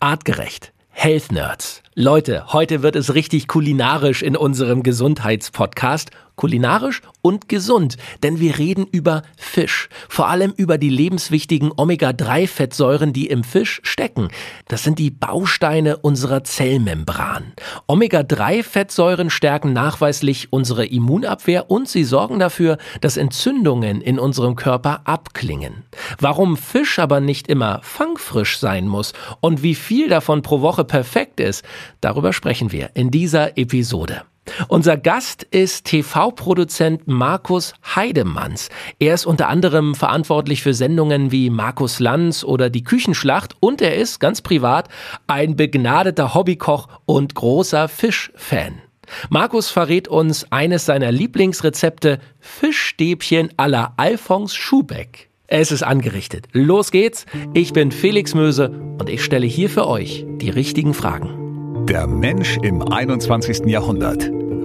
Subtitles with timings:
[0.00, 0.72] Artgerecht.
[0.90, 1.82] Health Nerds.
[1.94, 8.86] Leute, heute wird es richtig kulinarisch in unserem Gesundheitspodcast kulinarisch und gesund, denn wir reden
[8.90, 14.28] über Fisch, vor allem über die lebenswichtigen Omega-3-Fettsäuren, die im Fisch stecken.
[14.68, 17.52] Das sind die Bausteine unserer Zellmembran.
[17.86, 25.84] Omega-3-Fettsäuren stärken nachweislich unsere Immunabwehr und sie sorgen dafür, dass Entzündungen in unserem Körper abklingen.
[26.20, 31.40] Warum Fisch aber nicht immer fangfrisch sein muss und wie viel davon pro Woche perfekt
[31.40, 31.64] ist,
[32.00, 34.22] darüber sprechen wir in dieser Episode.
[34.68, 38.68] Unser Gast ist TV-Produzent Markus Heidemanns.
[38.98, 43.96] Er ist unter anderem verantwortlich für Sendungen wie Markus Lanz oder Die Küchenschlacht und er
[43.96, 44.88] ist ganz privat
[45.26, 48.82] ein begnadeter Hobbykoch und großer Fischfan.
[49.30, 55.28] Markus verrät uns eines seiner Lieblingsrezepte Fischstäbchen à la Alphonse Schubeck.
[55.46, 56.46] Es ist angerichtet.
[56.52, 57.24] Los geht's.
[57.54, 61.86] Ich bin Felix Möse und ich stelle hier für euch die richtigen Fragen.
[61.86, 63.64] Der Mensch im 21.
[63.64, 64.30] Jahrhundert.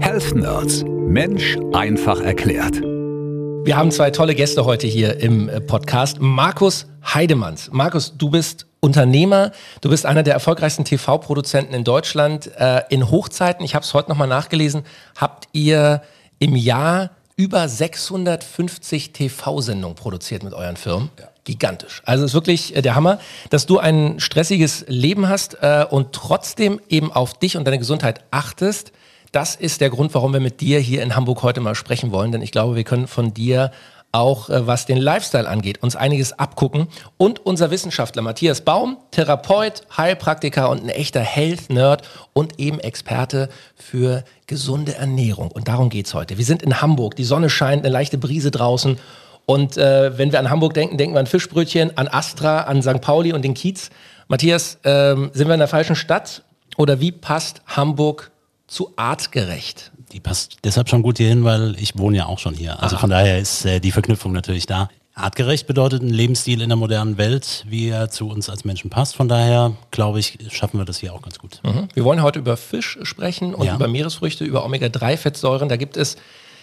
[0.00, 0.82] Health Nerds.
[0.86, 2.80] Mensch einfach erklärt.
[2.80, 6.20] Wir haben zwei tolle Gäste heute hier im äh, Podcast.
[6.20, 7.68] Markus Heidemanns.
[7.70, 12.50] Markus, du bist Unternehmer, du bist einer der erfolgreichsten TV-Produzenten in Deutschland.
[12.56, 14.84] Äh, in Hochzeiten, ich habe es heute nochmal nachgelesen,
[15.16, 16.00] habt ihr
[16.38, 21.10] im Jahr über 650 TV-Sendungen produziert mit euren Firmen.
[21.18, 21.26] Ja.
[21.44, 22.02] Gigantisch.
[22.06, 23.18] Also es ist wirklich äh, der Hammer,
[23.50, 25.58] dass du ein stressiges Leben hast
[25.90, 28.92] und trotzdem eben auf dich und deine Gesundheit achtest
[29.32, 32.32] das ist der Grund, warum wir mit dir hier in Hamburg heute mal sprechen wollen,
[32.32, 33.70] denn ich glaube, wir können von dir
[34.12, 36.88] auch äh, was den Lifestyle angeht, uns einiges abgucken.
[37.16, 44.24] Und unser Wissenschaftler Matthias Baum, Therapeut, Heilpraktiker und ein echter Health-Nerd und eben Experte für
[44.46, 45.50] gesunde Ernährung.
[45.50, 46.38] Und darum geht's heute.
[46.38, 48.98] Wir sind in Hamburg, die Sonne scheint, eine leichte Brise draußen.
[49.46, 53.00] Und äh, wenn wir an Hamburg denken, denken wir an Fischbrötchen, an Astra, an St.
[53.00, 53.90] Pauli und den Kiez.
[54.28, 56.42] Matthias, äh, sind wir in der falschen Stadt?
[56.76, 58.30] Oder wie passt Hamburg
[58.70, 59.90] zu artgerecht.
[60.12, 62.80] Die passt deshalb schon gut hierhin, weil ich wohne ja auch schon hier.
[62.82, 63.00] Also Aha.
[63.00, 64.88] von daher ist äh, die Verknüpfung natürlich da.
[65.14, 69.16] Artgerecht bedeutet ein Lebensstil in der modernen Welt, wie er zu uns als Menschen passt.
[69.16, 71.60] Von daher, glaube ich, schaffen wir das hier auch ganz gut.
[71.64, 71.88] Mhm.
[71.92, 73.74] Wir wollen heute über Fisch sprechen und ja.
[73.74, 75.68] über Meeresfrüchte, über Omega-3-Fettsäuren.
[75.68, 76.16] Da gibt es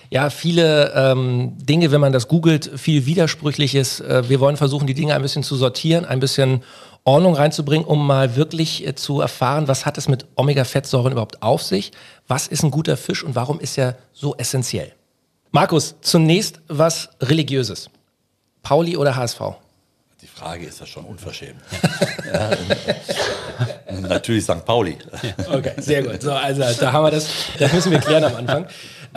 [0.10, 4.00] ja viele ähm, Dinge, wenn man das googelt, viel Widersprüchliches.
[4.00, 6.64] Äh, wir wollen versuchen, die Dinge ein bisschen zu sortieren, ein bisschen
[7.08, 11.64] Ordnung reinzubringen, um mal wirklich äh, zu erfahren, was hat es mit Omega-Fettsäuren überhaupt auf
[11.64, 11.94] sich,
[12.28, 14.92] was ist ein guter Fisch und warum ist er so essentiell.
[15.52, 17.90] Markus, zunächst was Religiöses.
[18.62, 19.40] Pauli oder HSV?
[20.22, 21.62] Die Frage ist ja schon unverschämt.
[22.34, 22.50] ja,
[24.02, 24.66] natürlich St.
[24.66, 24.98] Pauli.
[25.50, 26.22] Okay, sehr gut.
[26.22, 28.68] So, also da haben wir das, das müssen wir klären am Anfang.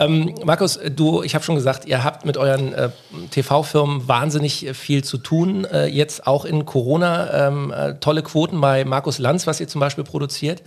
[0.01, 2.89] Ähm, Markus, du, ich habe schon gesagt, ihr habt mit euren äh,
[3.29, 5.65] TV-Firmen wahnsinnig viel zu tun.
[5.65, 9.79] Äh, jetzt auch in Corona ähm, äh, tolle Quoten bei Markus Lanz, was ihr zum
[9.79, 10.63] Beispiel produziert.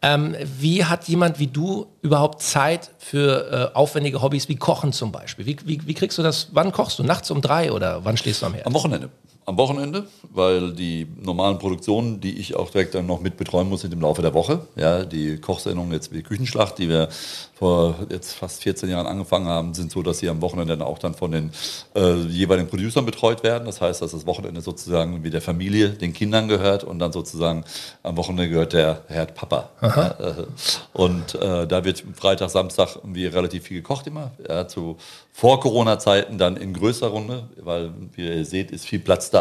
[0.00, 5.12] Ähm, wie hat jemand wie du überhaupt Zeit für äh, aufwendige Hobbys wie Kochen zum
[5.12, 5.44] Beispiel?
[5.44, 6.48] Wie, wie, wie, kriegst du das?
[6.52, 7.02] Wann kochst du?
[7.02, 8.66] Nachts um drei oder wann stehst du am Herd?
[8.66, 9.10] Am Wochenende
[9.50, 13.80] am Wochenende, weil die normalen Produktionen, die ich auch direkt dann noch mit betreuen muss,
[13.80, 14.68] sind im Laufe der Woche.
[14.76, 17.08] Ja, die Kochsendungen jetzt wie Küchenschlacht, die wir
[17.54, 20.98] vor jetzt fast 14 Jahren angefangen haben, sind so, dass sie am Wochenende dann auch
[20.98, 21.50] dann von den
[21.96, 23.66] äh, jeweiligen Producern betreut werden.
[23.66, 27.64] Das heißt, dass das Wochenende sozusagen wie der Familie, den Kindern gehört und dann sozusagen
[28.04, 29.70] am Wochenende gehört der Herd Papa.
[29.82, 30.46] Ja, äh,
[30.92, 34.30] und äh, da wird Freitag, Samstag irgendwie relativ viel gekocht immer.
[34.48, 34.96] Ja, zu
[35.32, 39.39] vor Corona-Zeiten dann in größerer Runde, weil wie ihr seht, ist viel Platz da.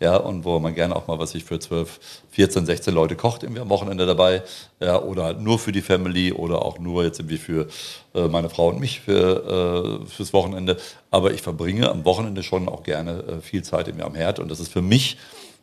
[0.00, 2.00] Ja, und wo man gerne auch mal, was ich für 12,
[2.30, 4.42] 14, 16 Leute kocht, irgendwie am Wochenende dabei.
[4.80, 7.68] Ja, oder halt nur für die Family oder auch nur jetzt irgendwie für
[8.14, 10.76] äh, meine Frau und mich für, äh, fürs Wochenende.
[11.10, 14.38] Aber ich verbringe am Wochenende schon auch gerne äh, viel Zeit irgendwie am Herd.
[14.38, 15.16] Und das ist für mich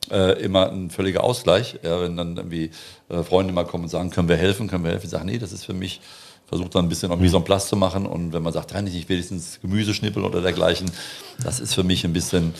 [0.09, 1.79] äh, immer ein völliger Ausgleich.
[1.83, 2.71] Ja, wenn dann irgendwie
[3.09, 5.05] äh, Freunde mal kommen und sagen, können wir helfen, können wir helfen.
[5.05, 6.01] Ich sage, nee, das ist für mich
[6.51, 8.05] versucht dann ein bisschen auf Mise en place zu machen.
[8.05, 10.91] Und wenn man sagt, kann ich nicht wenigstens Gemüse schnippeln oder dergleichen,
[11.41, 12.53] das ist für mich ein bisschen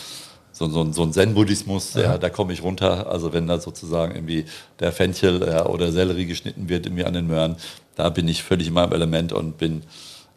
[0.52, 2.18] so, so, so ein Zen-Buddhismus, ja.
[2.18, 3.08] da komme ich runter.
[3.10, 4.46] Also wenn da sozusagen irgendwie
[4.80, 7.56] der Fenchel ja, oder Sellerie geschnitten wird irgendwie an den Möhren,
[7.96, 9.84] da bin ich völlig in meinem Element und bin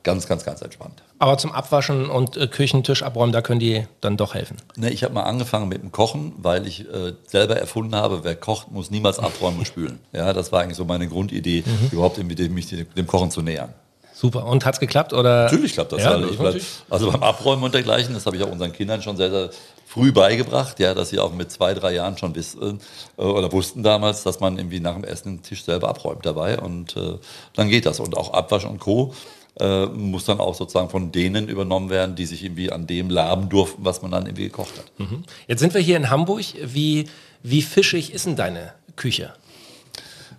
[0.05, 1.03] ganz, ganz, ganz entspannt.
[1.19, 4.59] Aber zum Abwaschen und äh, Küchentisch abräumen, da können die dann doch helfen.
[4.77, 8.37] Ne, ich habe mal angefangen mit dem Kochen, weil ich äh, selber erfunden habe, wer
[8.37, 9.99] kocht, muss niemals abräumen und spülen.
[10.13, 11.89] Ja, das war eigentlich so meine Grundidee, mhm.
[11.91, 13.75] überhaupt dem, mich dem Kochen zu nähern.
[14.15, 14.47] Super.
[14.47, 15.13] Und hat es geklappt?
[15.13, 15.45] Oder?
[15.45, 16.03] Natürlich klappt das.
[16.03, 19.17] Ja, ich bleib, also beim Abräumen und dergleichen, das habe ich auch unseren Kindern schon
[19.17, 19.51] sehr, sehr
[19.87, 22.81] früh beigebracht, ja, dass sie auch mit zwei, drei Jahren schon wissen
[23.19, 26.59] äh, oder wussten damals, dass man irgendwie nach dem Essen den Tisch selber abräumt dabei
[26.59, 27.19] und äh,
[27.55, 28.01] dann geht das.
[28.01, 29.15] Und auch Abwasch und Co.
[29.61, 33.49] Äh, muss dann auch sozusagen von denen übernommen werden, die sich irgendwie an dem laben
[33.49, 34.87] durften, was man dann irgendwie gekocht hat.
[34.99, 35.23] Mhm.
[35.47, 36.43] Jetzt sind wir hier in Hamburg.
[36.61, 37.09] Wie,
[37.45, 39.33] wie fischig ist denn deine Küche?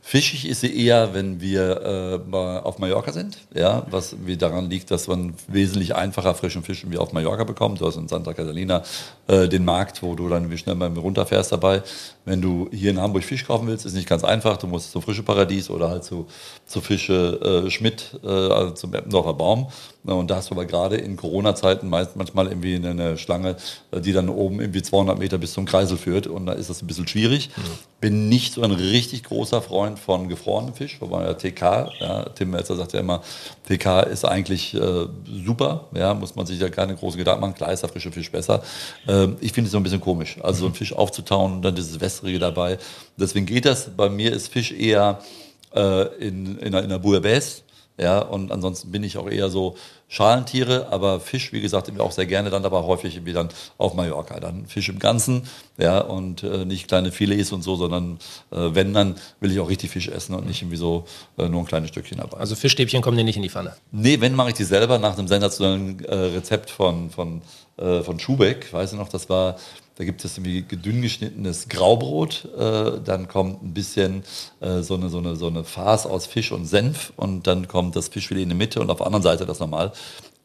[0.07, 4.91] Fischig ist sie eher, wenn wir äh, auf Mallorca sind, ja, was wie daran liegt,
[4.91, 7.81] dass man wesentlich einfacher frischen Fisch wie auf Mallorca bekommt.
[7.81, 8.83] Du hast in Santa Catalina
[9.25, 11.81] äh, den Markt, wo du dann wie schnell mal runterfährst dabei.
[12.23, 14.57] Wenn du hier in Hamburg Fisch kaufen willst, ist nicht ganz einfach.
[14.57, 16.27] Du musst zum Frische Paradies oder halt zu,
[16.67, 19.69] zu Fische äh, Schmidt, äh, also zum Eppendorfer Baum.
[20.05, 23.55] Und da hast du aber gerade in Corona-Zeiten meist, manchmal irgendwie eine Schlange,
[23.91, 26.27] äh, die dann oben irgendwie 200 Meter bis zum Kreisel führt.
[26.27, 27.49] Und da ist das ein bisschen schwierig.
[27.55, 27.61] Mhm.
[28.01, 32.51] Bin nicht so ein richtig großer Freund von gefrorenem Fisch, wobei ja TK, ja, Tim
[32.51, 33.23] Melzer sagt ja immer,
[33.67, 35.07] TK ist eigentlich äh,
[35.45, 37.55] super, ja, muss man sich ja keine großen Gedanken machen.
[37.55, 38.61] Klar ist der frische Fisch besser.
[39.07, 40.37] Ähm, ich finde es so ein bisschen komisch.
[40.41, 42.77] Also so einen Fisch aufzutauen und dann dieses Wässrige dabei.
[43.17, 43.89] Deswegen geht das.
[43.95, 45.19] Bei mir ist Fisch eher
[45.73, 47.61] äh, in, in, in der Bouillabaisse.
[47.97, 49.75] Ja, und ansonsten bin ich auch eher so
[50.07, 54.39] Schalentiere, aber Fisch, wie gesagt, auch sehr gerne dann, aber häufig wie dann auf Mallorca.
[54.39, 55.43] Dann Fisch im Ganzen,
[55.77, 58.19] ja, und äh, nicht kleine Filets und so, sondern
[58.51, 61.05] äh, wenn, dann will ich auch richtig Fisch essen und nicht irgendwie so
[61.37, 62.37] äh, nur ein kleines Stückchen dabei.
[62.37, 63.75] Also Fischstäbchen kommen dir nicht in die Pfanne?
[63.91, 67.41] Nee, wenn, mache ich die selber nach einem sensationellen äh, Rezept von, von,
[67.77, 68.71] äh, von Schubeck.
[68.71, 69.57] Weißt du noch, das war
[69.97, 74.23] da gibt es irgendwie dünn geschnittenes Graubrot, äh, dann kommt ein bisschen
[74.59, 77.95] äh, so, eine, so, eine, so eine Farce aus Fisch und Senf und dann kommt
[77.95, 79.93] das Fischfilet in die Mitte und auf der anderen Seite das normal.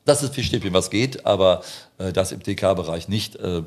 [0.05, 1.62] Das ist Fischstäbchen, was geht, aber
[1.99, 3.37] äh, das im TK-Bereich nicht.
[3.37, 3.62] Äh,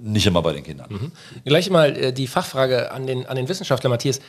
[0.00, 0.86] nicht immer bei den Kindern.
[0.90, 1.12] Mhm.
[1.44, 4.20] Gleich mal äh, die Fachfrage an den, an den Wissenschaftler Matthias.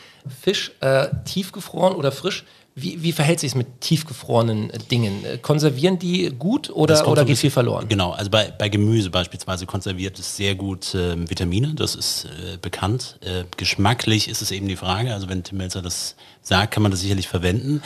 [0.42, 2.44] Fisch äh, tiefgefroren oder frisch?
[2.75, 5.25] Wie, wie verhält sich es mit tiefgefrorenen äh, Dingen?
[5.25, 7.88] Äh, konservieren die gut oder, oder geht viel verloren?
[7.89, 12.57] Genau, also bei, bei Gemüse beispielsweise konserviert es sehr gut äh, Vitamine, das ist äh,
[12.57, 13.18] bekannt.
[13.21, 16.92] Äh, geschmacklich ist es eben die Frage, also wenn Tim Melzer das sagt, kann man
[16.92, 17.81] das sicherlich verwenden.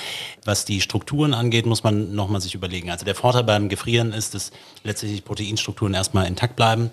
[0.46, 2.92] Was die Strukturen angeht, muss man nochmal sich überlegen.
[2.92, 4.52] Also der Vorteil beim Gefrieren ist, dass
[4.84, 6.92] letztlich Proteinstrukturen erstmal intakt bleiben.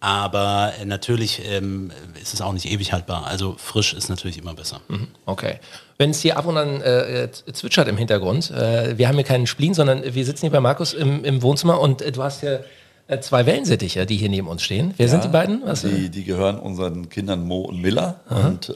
[0.00, 3.26] Aber äh, natürlich ähm, ist es auch nicht ewig haltbar.
[3.26, 4.80] Also frisch ist natürlich immer besser.
[4.88, 5.08] Mhm.
[5.26, 5.58] Okay.
[6.00, 9.24] Wenn es hier ab und an äh, äh, zwitschert im Hintergrund, äh, wir haben hier
[9.24, 12.40] keinen Spleen, sondern wir sitzen hier bei Markus im, im Wohnzimmer und äh, du hast
[12.40, 12.64] hier
[13.06, 14.94] äh, zwei Wellensittiche, die hier neben uns stehen.
[14.96, 15.60] Wer ja, sind die beiden?
[15.62, 18.48] Was, die, die gehören unseren Kindern Mo und Miller Aha.
[18.48, 18.72] und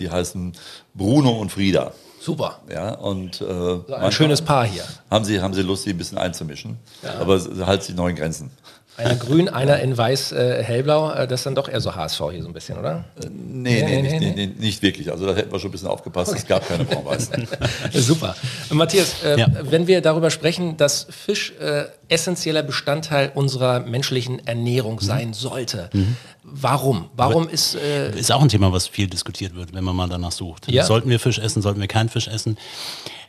[0.00, 0.54] die heißen
[0.92, 1.92] Bruno und Frieda.
[2.20, 2.58] Super.
[2.68, 4.82] Ja, und äh, so ein schönes Paar hier.
[5.08, 6.78] Haben sie, haben sie Lust, sie ein bisschen einzumischen.
[7.04, 7.20] Ja.
[7.20, 8.50] Aber halt sich neuen Grenzen.
[8.96, 11.12] Einer grün, einer in weiß, äh, hellblau.
[11.12, 13.04] Äh, das ist dann doch eher so HSV hier so ein bisschen, oder?
[13.22, 15.10] Äh, nee, nee, nee, nee, nicht, nee, nicht wirklich.
[15.12, 16.30] Also da hätten wir schon ein bisschen aufgepasst.
[16.30, 16.40] Okay.
[16.40, 17.46] Es gab keine braun-weißen.
[17.92, 18.34] Super.
[18.70, 19.48] Matthias, äh, ja.
[19.62, 25.04] wenn wir darüber sprechen, dass Fisch äh, essentieller Bestandteil unserer menschlichen Ernährung mhm.
[25.04, 26.16] sein sollte, mhm.
[26.42, 27.10] warum?
[27.16, 27.74] Warum Aber ist...
[27.74, 30.70] Äh, ist auch ein Thema, was viel diskutiert wird, wenn man mal danach sucht.
[30.70, 30.84] Ja?
[30.84, 32.56] Sollten wir Fisch essen, sollten wir keinen Fisch essen?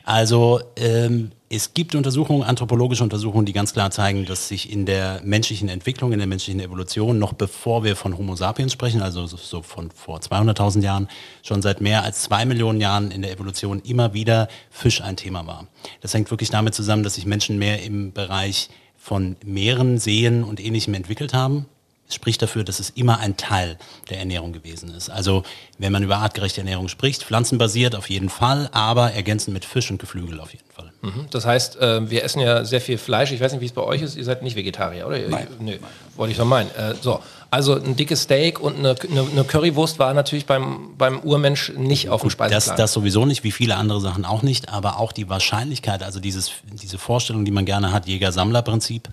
[0.07, 5.19] Also ähm, es gibt Untersuchungen, anthropologische Untersuchungen, die ganz klar zeigen, dass sich in der
[5.25, 9.61] menschlichen Entwicklung, in der menschlichen Evolution, noch bevor wir von Homo sapiens sprechen, also so
[9.61, 11.09] von vor 200.000 Jahren,
[11.43, 15.45] schon seit mehr als zwei Millionen Jahren in der Evolution immer wieder Fisch ein Thema
[15.45, 15.67] war.
[15.99, 20.63] Das hängt wirklich damit zusammen, dass sich Menschen mehr im Bereich von Meeren, Seen und
[20.63, 21.65] Ähnlichem entwickelt haben
[22.09, 23.77] spricht dafür, dass es immer ein Teil
[24.09, 25.09] der Ernährung gewesen ist.
[25.09, 25.43] Also
[25.77, 29.99] wenn man über artgerechte Ernährung spricht, pflanzenbasiert auf jeden Fall, aber ergänzend mit Fisch und
[29.99, 30.91] Geflügel auf jeden Fall.
[31.01, 31.27] Mhm.
[31.29, 33.31] Das heißt, äh, wir essen ja sehr viel Fleisch.
[33.31, 34.15] Ich weiß nicht, wie es bei euch ist.
[34.15, 35.17] Ihr seid nicht Vegetarier, oder?
[35.19, 35.47] Nein.
[35.59, 35.77] Nö,
[36.15, 36.69] wollte ich doch meinen.
[36.71, 41.19] Äh, so, also ein dickes Steak und eine, eine, eine, Currywurst war natürlich beim, beim
[41.19, 42.57] Urmensch nicht auf dem Speiseplan.
[42.57, 46.19] Das, das sowieso nicht, wie viele andere Sachen auch nicht, aber auch die Wahrscheinlichkeit, also
[46.19, 49.09] dieses, diese Vorstellung, die man gerne hat, Jäger-Sammler-Prinzip.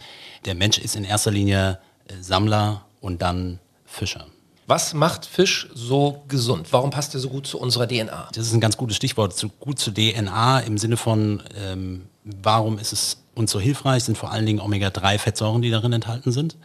[0.47, 1.79] Der Mensch ist in erster Linie
[2.21, 4.27] Sammler und dann Fischer.
[4.67, 6.73] Was macht Fisch so gesund?
[6.73, 8.29] Warum passt er so gut zu unserer DNA?
[8.33, 9.37] Das ist ein ganz gutes Stichwort.
[9.37, 14.17] Zu, gut zu DNA im Sinne von, ähm, warum ist es uns so hilfreich, sind
[14.17, 16.57] vor allen Dingen Omega-3-Fettsäuren, die darin enthalten sind.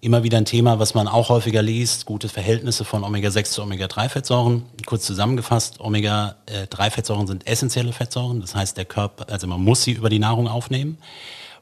[0.00, 4.62] Immer wieder ein Thema, was man auch häufiger liest, gute Verhältnisse von Omega-6 zu Omega-3-Fettsäuren.
[4.86, 8.40] Kurz zusammengefasst, Omega-3-Fettsäuren sind essentielle Fettsäuren.
[8.40, 10.98] Das heißt, der Körper, also man muss sie über die Nahrung aufnehmen.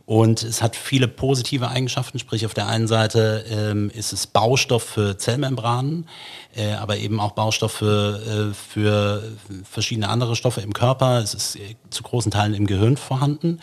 [0.06, 4.82] Und es hat viele positive Eigenschaften, sprich auf der einen Seite ähm, ist es Baustoff
[4.82, 6.06] für Zellmembranen,
[6.54, 9.22] äh, aber eben auch Baustoff für, äh, für
[9.64, 11.20] verschiedene andere Stoffe im Körper.
[11.20, 13.60] Es ist äh, zu großen Teilen im Gehirn vorhanden,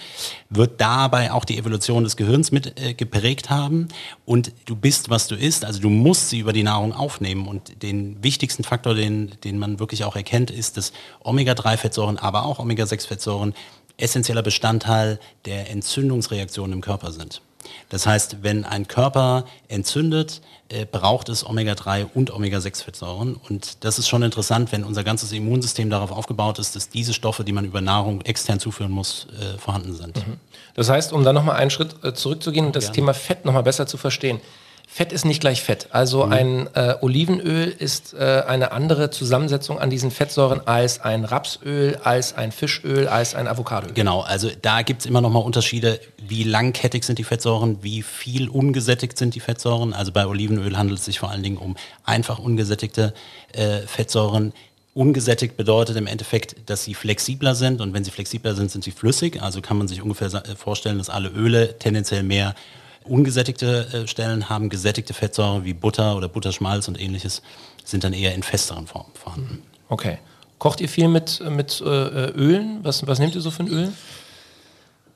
[0.50, 3.90] wird dabei auch die Evolution des Gehirns mit äh, geprägt haben.
[4.26, 7.48] Und du bist, was du isst, also du musst sie über die Nahrung aufnehmen.
[7.48, 10.92] Und den wichtigsten Faktor, den, den man wirklich auch erkennt, ist, dass
[11.24, 13.54] Omega-3-Fettsäuren, aber auch Omega-6-Fettsäuren
[14.02, 17.42] essentieller Bestandteil der Entzündungsreaktionen im Körper sind.
[17.90, 23.36] Das heißt, wenn ein Körper entzündet, äh, braucht es Omega-3 und Omega-6-Fettsäuren.
[23.50, 27.44] Und das ist schon interessant, wenn unser ganzes Immunsystem darauf aufgebaut ist, dass diese Stoffe,
[27.44, 30.16] die man über Nahrung extern zuführen muss, äh, vorhanden sind.
[30.16, 30.38] Mhm.
[30.74, 32.96] Das heißt, um dann nochmal einen Schritt äh, zurückzugehen und das Gerne.
[32.96, 34.40] Thema Fett nochmal besser zu verstehen.
[34.94, 35.88] Fett ist nicht gleich Fett.
[35.92, 36.34] Also mhm.
[36.34, 42.36] ein äh, Olivenöl ist äh, eine andere Zusammensetzung an diesen Fettsäuren als ein Rapsöl, als
[42.36, 43.94] ein Fischöl, als ein Avocadoöl.
[43.94, 48.02] Genau, also da gibt es immer noch mal Unterschiede, wie langkettig sind die Fettsäuren, wie
[48.02, 49.94] viel ungesättigt sind die Fettsäuren.
[49.94, 53.14] Also bei Olivenöl handelt es sich vor allen Dingen um einfach ungesättigte
[53.54, 54.52] äh, Fettsäuren.
[54.94, 58.92] Ungesättigt bedeutet im Endeffekt, dass sie flexibler sind und wenn sie flexibler sind, sind sie
[58.92, 59.42] flüssig.
[59.42, 62.56] Also kann man sich ungefähr äh, vorstellen, dass alle Öle tendenziell mehr
[63.04, 67.42] Ungesättigte äh, Stellen haben gesättigte Fettsäuren wie Butter oder Butterschmalz und ähnliches,
[67.84, 69.64] sind dann eher in festeren Formen vorhanden.
[69.90, 70.20] Okay.
[70.60, 72.80] Kocht ihr viel mit, mit äh, Ölen?
[72.84, 73.94] Was, was nehmt ihr so für ein Öl?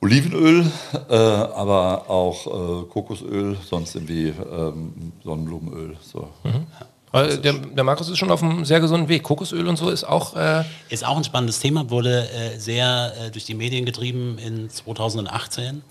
[0.01, 0.65] Olivenöl,
[1.09, 5.97] äh, aber auch äh, Kokosöl, sonst irgendwie ähm, Sonnenblumenöl.
[6.01, 6.29] So.
[6.43, 6.67] Mhm.
[7.13, 7.37] Ja.
[7.37, 9.23] Der, der, Markus ist schon auf einem sehr gesunden Weg.
[9.23, 10.35] Kokosöl und so ist auch.
[10.35, 14.69] Äh ist auch ein spannendes Thema, wurde äh, sehr äh, durch die Medien getrieben in
[14.69, 15.81] 2018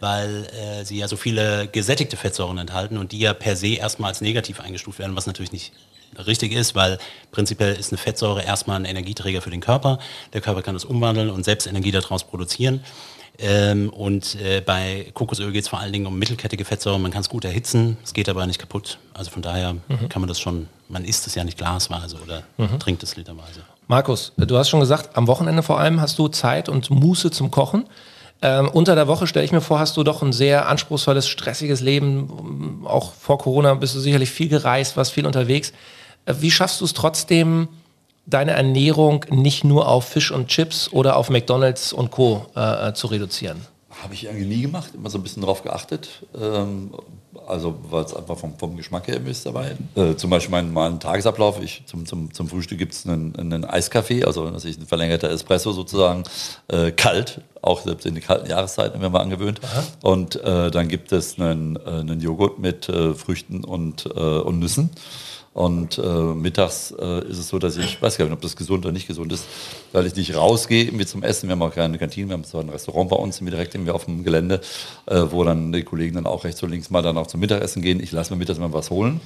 [0.00, 4.10] weil äh, sie ja so viele gesättigte Fettsäuren enthalten und die ja per se erstmal
[4.10, 5.72] als negativ eingestuft werden, was natürlich nicht
[6.26, 6.98] richtig ist, weil
[7.32, 9.98] prinzipiell ist eine Fettsäure erstmal ein Energieträger für den Körper.
[10.32, 12.84] Der Körper kann es umwandeln und selbst Energie daraus produzieren.
[13.38, 17.02] Ähm, und äh, bei Kokosöl geht es vor allen Dingen um mittelkettige Fettsäuren.
[17.02, 18.98] Man kann es gut erhitzen, es geht aber nicht kaputt.
[19.12, 20.08] Also von daher mhm.
[20.08, 22.78] kann man das schon, man isst es ja nicht glasweise oder mhm.
[22.78, 23.62] trinkt es literweise.
[23.88, 27.50] Markus, du hast schon gesagt, am Wochenende vor allem hast du Zeit und Muße zum
[27.50, 27.86] Kochen.
[28.44, 31.80] Ähm, unter der Woche stelle ich mir vor, hast du doch ein sehr anspruchsvolles, stressiges
[31.80, 32.82] Leben.
[32.84, 35.72] Auch vor Corona bist du sicherlich viel gereist, warst viel unterwegs.
[36.26, 37.68] Äh, wie schaffst du es trotzdem,
[38.26, 42.44] deine Ernährung nicht nur auf Fisch und Chips oder auf McDonalds und Co.
[42.54, 43.62] Äh, zu reduzieren?
[44.02, 46.10] Habe ich irgendwie nie gemacht, immer so ein bisschen drauf geachtet.
[46.38, 46.90] Ähm,
[47.46, 49.74] also weil es einfach vom, vom Geschmack her ist dabei.
[49.94, 51.62] Äh, zum Beispiel meinen normalen Tagesablauf.
[51.62, 56.24] Ich, zum, zum, zum Frühstück gibt es einen, einen Eiskaffee, also ein verlängerter Espresso sozusagen,
[56.68, 59.60] äh, kalt, auch selbst in den kalten Jahreszeiten werden wir angewöhnt.
[59.62, 59.82] Aha.
[60.02, 64.58] Und äh, dann gibt es einen, äh, einen Joghurt mit äh, Früchten und, äh, und
[64.58, 64.90] Nüssen.
[65.52, 68.84] Und äh, mittags äh, ist es so, dass ich, weiß gar nicht, ob das gesund
[68.84, 69.44] oder nicht gesund ist,
[69.92, 71.48] weil ich nicht rausgehe irgendwie zum Essen.
[71.48, 74.06] Wir haben auch keine Kantine, wir haben zwar ein Restaurant bei uns, direkt irgendwie auf
[74.06, 74.60] dem Gelände,
[75.06, 78.00] wo dann die Kollegen dann auch rechts und links mal dann auch zum Mittagessen gehen.
[78.00, 79.20] Ich lasse mir mittags mal was holen,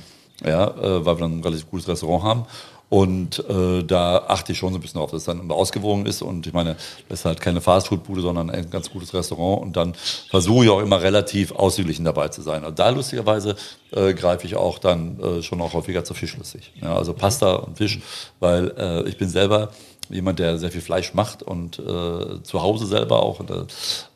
[0.45, 2.47] ja, weil wir dann ein relativ gutes Restaurant haben.
[2.91, 6.23] Und äh, da achte ich schon so ein bisschen drauf, dass es dann ausgewogen ist.
[6.23, 6.77] Und ich meine,
[7.09, 9.63] das ist halt keine Fastfood-Bude, sondern ein ganz gutes Restaurant.
[9.63, 9.95] Und dann
[10.31, 12.65] versuche ich auch immer relativ ausgeglichen dabei zu sein.
[12.65, 13.57] Und da lustigerweise
[13.91, 16.73] äh, greife ich auch dann äh, schon auch häufiger zu Fisch lustig.
[16.81, 18.01] Ja, also Pasta und Fisch,
[18.41, 19.71] weil äh, ich bin selber
[20.11, 23.41] jemand, der sehr viel Fleisch macht und äh, zu Hause selber auch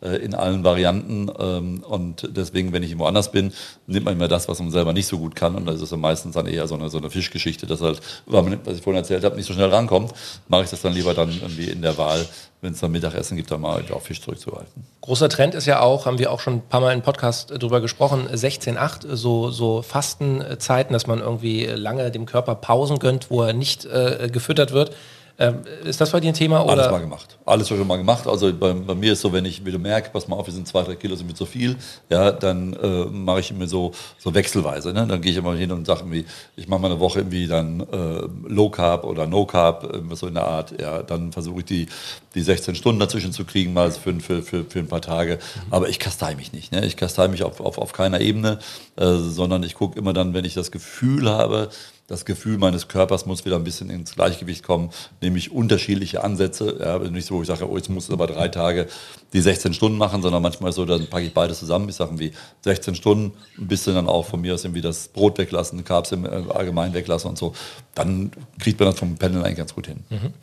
[0.02, 1.30] äh, in allen Varianten.
[1.38, 3.52] Ähm, und deswegen, wenn ich irgendwo anders bin,
[3.86, 5.54] nimmt man immer das, was man selber nicht so gut kann.
[5.54, 8.76] Und das ist dann meistens dann eher so eine, so eine Fischgeschichte, dass halt, was
[8.76, 10.12] ich vorhin erzählt habe, nicht so schnell rankommt.
[10.48, 12.26] Mache ich das dann lieber dann irgendwie in der Wahl,
[12.62, 14.84] wenn es dann Mittagessen gibt, dann mal auf Fisch zurückzuhalten.
[15.00, 17.80] Großer Trend ist ja auch, haben wir auch schon ein paar Mal im Podcast drüber
[17.80, 23.52] gesprochen, 16-8, so, so Fastenzeiten, dass man irgendwie lange dem Körper Pausen gönnt, wo er
[23.52, 24.92] nicht äh, gefüttert wird.
[25.38, 26.62] Ähm, ist das bei dir ein Thema?
[26.62, 26.72] Oder?
[26.72, 27.38] Alles mal gemacht.
[27.44, 28.26] Alles schon mal gemacht.
[28.26, 30.68] Also bei, bei, mir ist so, wenn ich wieder merke, pass mal auf, wir sind
[30.68, 31.76] zwei, drei Kilo, sind mir zu viel,
[32.10, 34.92] ja, dann äh, mache ich immer so, so wechselweise.
[34.92, 35.06] Ne?
[35.06, 37.80] Dann gehe ich immer hin und sage irgendwie, ich mache mal eine Woche irgendwie dann
[37.80, 40.80] äh, Low Carb oder No Carb, so in der Art.
[40.80, 41.86] Ja, dann versuche ich die,
[42.34, 45.36] die 16 Stunden dazwischen zu kriegen, mal für, für, für, für ein paar Tage.
[45.36, 45.72] Mhm.
[45.72, 46.72] Aber ich kastei mich nicht.
[46.72, 46.84] Ne?
[46.84, 48.58] Ich kastei mich auf, auf, auf keiner Ebene,
[48.96, 51.70] äh, sondern ich gucke immer dann, wenn ich das Gefühl habe,
[52.12, 54.90] das Gefühl meines Körpers muss wieder ein bisschen ins Gleichgewicht kommen,
[55.22, 56.76] nämlich unterschiedliche Ansätze.
[56.78, 58.86] Ja, nicht so, wo ich sage, oh, jetzt musst du aber drei Tage
[59.32, 61.88] die 16 Stunden machen, sondern manchmal so, dann packe ich beides zusammen.
[61.88, 65.38] Ich sage wie 16 Stunden, ein bisschen dann auch von mir aus irgendwie das Brot
[65.38, 67.54] weglassen, Carbs im Allgemeinen weglassen und so.
[67.94, 70.04] Dann kriegt man das vom Pendeln eigentlich ganz gut hin.
[70.10, 70.34] Mhm.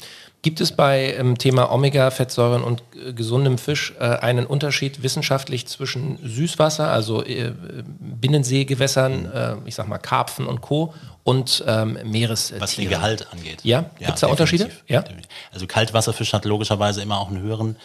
[0.41, 6.17] Gibt es bei ähm, Thema Omega-Fettsäuren und äh, gesundem Fisch äh, einen Unterschied wissenschaftlich zwischen
[6.23, 7.51] Süßwasser, also äh,
[7.99, 10.93] Binnenseegewässern, äh, ich sag mal Karpfen und Co.
[11.29, 12.61] und ähm, Meerestieren.
[12.61, 13.59] Was den Gehalt angeht.
[13.63, 14.71] Ja, gibt es da Unterschiede?
[14.87, 15.03] Ja.
[15.51, 17.75] Also Kaltwasserfisch hat logischerweise immer auch einen höheren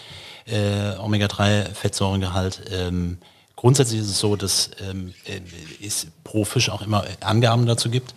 [0.47, 2.63] äh, Omega-3-Fettsäurengehalt.
[2.73, 3.19] Ähm,
[3.55, 5.41] grundsätzlich ist es so, dass ähm, äh,
[5.87, 8.15] es pro Fisch auch immer Angaben dazu gibt.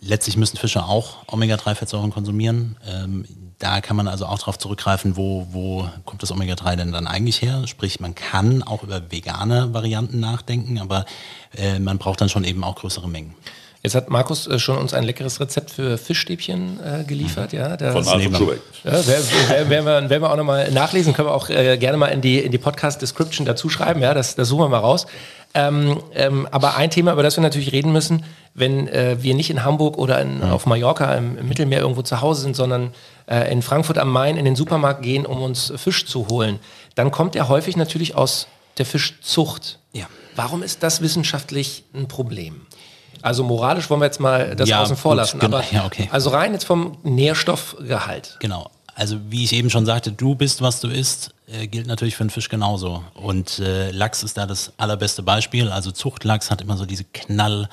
[0.00, 2.76] Letztlich müssen Fische auch Omega-3-Fettsäuren konsumieren.
[2.86, 3.24] Ähm,
[3.58, 7.42] da kann man also auch darauf zurückgreifen, wo, wo kommt das Omega-3 denn dann eigentlich
[7.42, 7.66] her?
[7.66, 11.04] Sprich, man kann auch über vegane Varianten nachdenken, aber
[11.56, 13.34] äh, man braucht dann schon eben auch größere Mengen.
[13.86, 17.52] Jetzt hat Markus äh, schon uns ein leckeres Rezept für Fischstäbchen äh, geliefert.
[17.52, 17.58] Mhm.
[17.60, 18.60] Ja, das Von Alfred Schubeck.
[18.82, 22.08] Ja, werden, werden, wir, werden wir auch nochmal nachlesen, können wir auch äh, gerne mal
[22.08, 24.02] in die, in die Podcast-Description dazu schreiben.
[24.02, 25.06] Ja, das, das suchen wir mal raus.
[25.54, 28.24] Ähm, ähm, aber ein Thema, über das wir natürlich reden müssen,
[28.54, 30.50] wenn äh, wir nicht in Hamburg oder in, mhm.
[30.50, 32.92] auf Mallorca im, im, Mittelmeer irgendwo zu Hause sind, sondern
[33.28, 36.58] äh, in Frankfurt am Main in den Supermarkt gehen, um uns Fisch zu holen,
[36.96, 39.78] dann kommt er häufig natürlich aus der Fischzucht.
[39.92, 40.06] Ja.
[40.34, 42.62] Warum ist das wissenschaftlich ein Problem?
[43.22, 45.38] Also moralisch wollen wir jetzt mal das ja, außen vor lassen.
[45.38, 45.58] Genau.
[45.58, 46.08] Aber ja, okay.
[46.12, 48.36] also rein jetzt vom Nährstoffgehalt.
[48.40, 48.70] Genau.
[48.94, 52.24] Also wie ich eben schon sagte, du bist, was du isst, äh, gilt natürlich für
[52.24, 53.04] den Fisch genauso.
[53.14, 55.68] Und äh, Lachs ist da das allerbeste Beispiel.
[55.70, 57.68] Also Zuchtlachs hat immer so diese knall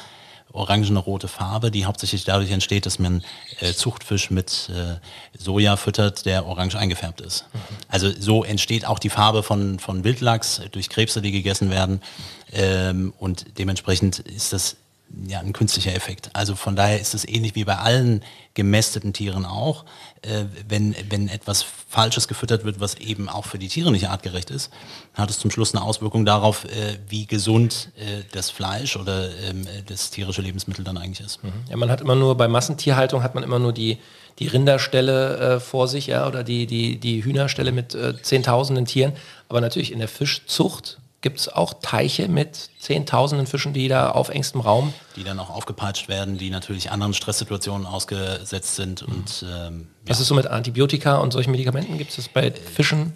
[0.51, 3.23] orangene rote Farbe, die hauptsächlich dadurch entsteht, dass man
[3.59, 4.95] äh, Zuchtfisch mit äh,
[5.38, 7.45] Soja füttert, der orange eingefärbt ist.
[7.53, 7.59] Mhm.
[7.88, 12.01] Also so entsteht auch die Farbe von, von Wildlachs durch Krebse, die gegessen werden.
[12.51, 14.75] Ähm, und dementsprechend ist das
[15.27, 16.29] ja, ein künstlicher Effekt.
[16.34, 19.86] Also von daher ist es ähnlich wie bei allen gemästeten Tieren auch.
[20.22, 24.50] Äh, wenn, wenn etwas Falsches gefüttert wird, was eben auch für die Tiere nicht artgerecht
[24.50, 24.72] ist,
[25.13, 29.65] hat es zum Schluss eine Auswirkung darauf, äh, wie gesund äh, das Fleisch oder ähm,
[29.88, 31.43] das tierische Lebensmittel dann eigentlich ist.
[31.43, 31.51] Mhm.
[31.70, 34.00] Ja, man hat immer nur bei Massentierhaltung hat man immer nur die,
[34.39, 39.13] die Rinderstelle äh, vor sich, ja, oder die, die, die Hühnerstelle mit äh, zehntausenden Tieren.
[39.50, 44.30] Aber natürlich in der Fischzucht gibt es auch Teiche mit Zehntausenden Fischen, die da auf
[44.30, 44.94] engstem Raum.
[45.15, 49.08] Die dann auch aufgepeitscht werden, die natürlich anderen Stresssituationen ausgesetzt sind.
[49.08, 49.13] Mhm.
[49.13, 50.22] Und, ähm, Was ja.
[50.22, 51.98] ist so mit Antibiotika und solchen Medikamenten?
[51.98, 53.13] Gibt es das bei Fischen?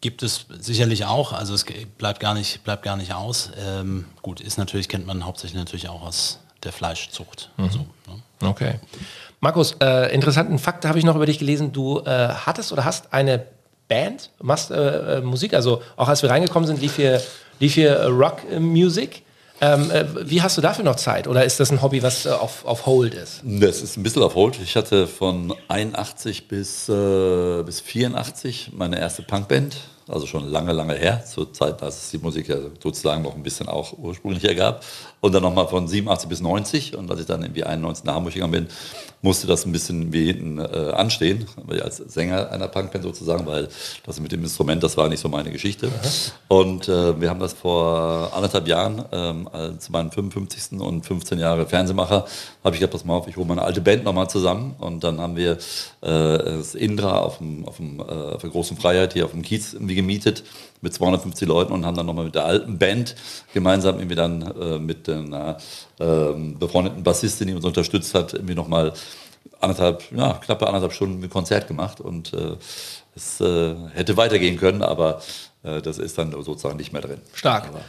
[0.00, 1.64] Gibt es sicherlich auch, also es
[1.96, 3.50] bleibt gar nicht, bleibt gar nicht aus.
[3.58, 7.50] Ähm, gut, ist natürlich, kennt man hauptsächlich natürlich auch aus der Fleischzucht.
[7.56, 7.70] Mhm.
[7.70, 8.48] So, ne?
[8.48, 8.74] Okay.
[9.40, 11.72] Markus, äh, interessanten Fakt habe ich noch über dich gelesen.
[11.72, 13.46] Du äh, hattest oder hast eine
[13.88, 17.20] Band, machst äh, äh, Musik, also auch als wir reingekommen sind, lief hier,
[17.60, 19.22] lief hier Rock-Musik.
[19.60, 21.28] Ähm, äh, wie hast du dafür noch Zeit?
[21.28, 23.40] Oder ist das ein Hobby, was äh, auf, auf Hold ist?
[23.44, 24.58] Das ist ein bisschen auf Hold.
[24.62, 29.76] Ich hatte von 81 bis, äh, bis 84 meine erste Punkband
[30.08, 33.42] also schon lange, lange her, zur Zeit, als es die Musik ja sozusagen noch ein
[33.42, 34.84] bisschen auch ursprünglich ergab.
[35.20, 36.96] Und dann nochmal von 87 bis 90.
[36.96, 38.68] Und als ich dann irgendwie 91 nach Hamburg gegangen bin,
[39.22, 41.46] musste das ein bisschen wie hinten äh, anstehen,
[41.82, 43.68] als Sänger einer Punkband sozusagen, weil
[44.04, 45.86] das mit dem Instrument, das war nicht so meine Geschichte.
[45.88, 46.08] Aha.
[46.48, 50.78] Und äh, wir haben das vor anderthalb Jahren, ähm, also zu meinem 55.
[50.78, 52.26] und 15 Jahre Fernsehmacher,
[52.62, 54.74] habe ich gedacht, pass mal auf, ich hole meine alte Band nochmal zusammen.
[54.78, 55.58] Und dann haben wir äh,
[56.02, 59.72] das Indra auf, dem, auf, dem, äh, auf der großen Freiheit hier auf dem Kiez
[59.94, 60.44] irgendwie gemietet
[60.80, 63.14] mit 250 Leuten und haben dann nochmal mit der alten Band
[63.52, 65.56] gemeinsam irgendwie dann äh, mit einer
[65.98, 68.92] äh, befreundeten Bassistin, die uns unterstützt hat, irgendwie nochmal
[69.60, 72.56] anderthalb, ja, knappe anderthalb Stunden ein Konzert gemacht und äh,
[73.16, 75.22] es äh, hätte weitergehen können, aber
[75.62, 77.20] äh, das ist dann sozusagen nicht mehr drin.
[77.32, 77.68] Stark.
[77.68, 77.80] Aber,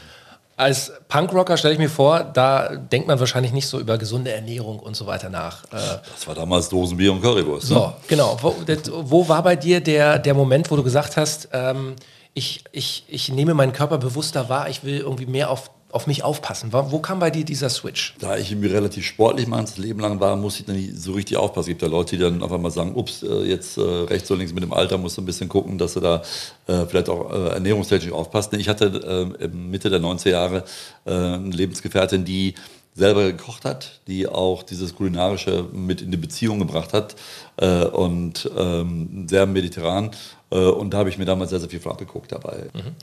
[0.57, 4.79] als Punkrocker stelle ich mir vor, da denkt man wahrscheinlich nicht so über gesunde Ernährung
[4.79, 5.65] und so weiter nach.
[5.65, 7.67] Äh, das war damals Dosenbier und Currywurst.
[7.67, 7.93] So, ne?
[8.07, 8.37] genau.
[8.41, 8.55] Wo,
[9.03, 11.95] wo, war bei dir der, der Moment, wo du gesagt hast, ähm,
[12.33, 16.23] ich, ich, ich nehme meinen Körper bewusster wahr, ich will irgendwie mehr auf auf mich
[16.23, 16.73] aufpassen?
[16.73, 18.15] Wo kam bei dir dieser Switch?
[18.19, 21.62] Da ich relativ sportlich mein Leben lang war, musste ich dann nicht so richtig aufpassen.
[21.62, 24.39] Es gibt ja Leute, die dann einfach mal sagen, ups, äh, jetzt äh, rechts und
[24.39, 26.21] links mit dem Alter musst du ein bisschen gucken, dass du da
[26.67, 28.53] äh, vielleicht auch ernährungstechnisch aufpasst.
[28.53, 30.63] Ich hatte Mitte der 90er Jahre
[31.05, 32.55] eine Lebensgefährtin, die
[32.93, 37.15] selber gekocht hat, die auch dieses Kulinarische mit in die Beziehung gebracht hat
[37.93, 40.12] und ähm, sehr mediterran.
[40.49, 42.69] und da habe ich mir damals sehr, sehr viel von abgeguckt dabei.
[42.73, 42.95] Mhm.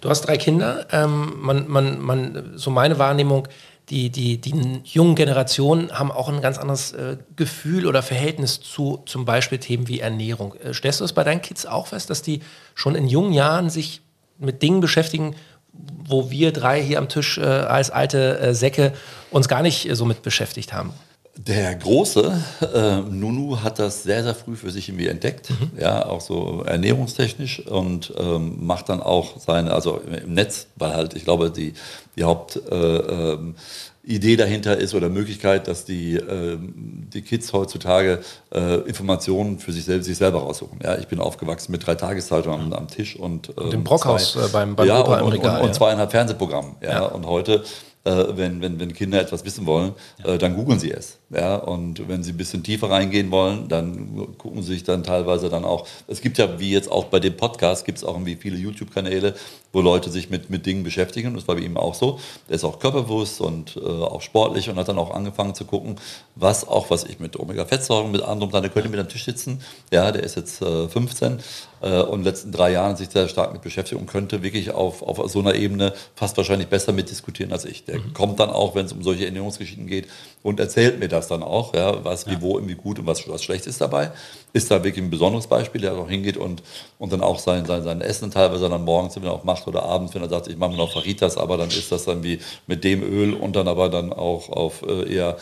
[0.00, 0.86] Du hast drei Kinder.
[0.92, 3.48] Ähm, man, man, man, so meine Wahrnehmung,
[3.90, 9.02] die, die, die jungen Generationen haben auch ein ganz anderes äh, Gefühl oder Verhältnis zu
[9.04, 10.54] zum Beispiel Themen wie Ernährung.
[10.54, 12.40] Äh, stellst du es bei deinen Kids auch fest, dass die
[12.74, 14.00] schon in jungen Jahren sich
[14.38, 15.34] mit Dingen beschäftigen,
[15.72, 18.92] wo wir drei hier am Tisch äh, als alte äh, Säcke
[19.30, 20.92] uns gar nicht äh, so mit beschäftigt haben?
[21.36, 22.42] Der Große,
[22.74, 25.70] äh, Nunu, hat das sehr, sehr früh für sich irgendwie entdeckt, mhm.
[25.80, 31.14] ja, auch so ernährungstechnisch und ähm, macht dann auch seine, also im Netz, weil halt,
[31.14, 31.74] ich glaube, die,
[32.16, 33.54] die Haupt, äh, ähm,
[34.02, 38.20] Idee dahinter ist oder Möglichkeit, dass die, äh, die Kids heutzutage
[38.52, 40.78] äh, Informationen für sich, selbst, sich selber raussuchen.
[40.82, 44.32] Ja, ich bin aufgewachsen mit drei Tageszeitungen am, am Tisch und, ähm, und dem Brockhaus
[44.32, 46.76] zwei, äh, beim, beim ja, und, und, und, und, zweieinhalb Fernsehprogrammen.
[46.80, 47.62] Ja, ja, Und heute
[48.04, 49.92] äh, wenn, wenn, wenn Kinder etwas wissen wollen,
[50.24, 51.18] äh, dann googeln sie es.
[51.30, 51.56] Ja?
[51.56, 55.64] Und wenn sie ein bisschen tiefer reingehen wollen, dann gucken sie sich dann teilweise dann
[55.64, 58.56] auch, es gibt ja, wie jetzt auch bei dem Podcast, gibt es auch irgendwie viele
[58.56, 59.34] YouTube-Kanäle,
[59.72, 61.34] wo Leute sich mit, mit Dingen beschäftigen.
[61.34, 62.18] Das war bei ihm auch so.
[62.48, 65.96] Der ist auch körperbewusst und äh, auch sportlich und hat dann auch angefangen zu gucken,
[66.34, 69.60] was auch, was ich mit Omega-Fettsäuren, mit anderem, seine könnte mit am Tisch sitzen.
[69.92, 71.38] Ja, der ist jetzt äh, 15
[71.80, 74.70] äh, und in den letzten drei Jahren sich sehr stark mit beschäftigt und könnte wirklich
[74.70, 77.84] auf, auf so einer Ebene fast wahrscheinlich besser mitdiskutieren als ich.
[77.84, 78.12] Der mhm.
[78.12, 80.08] kommt dann auch, wenn es um solche Ernährungsgeschichten geht
[80.42, 83.42] und erzählt mir das dann auch, ja, was, wie, wo, irgendwie gut und was, was
[83.42, 84.10] schlecht ist dabei.
[84.52, 86.62] Ist da wirklich ein besonderes Beispiel, der auch hingeht und,
[86.98, 89.82] und dann auch sein, sein, sein Essen teilweise dann morgens wenn er auch macht oder
[89.82, 92.40] abends, wenn er sagt, ich mache mir noch Faritas, aber dann ist das dann wie
[92.66, 95.36] mit dem Öl und dann aber dann auch auf äh, eher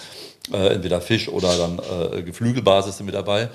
[0.52, 3.48] äh, entweder Fisch oder dann äh, Geflügelbasis mit dabei.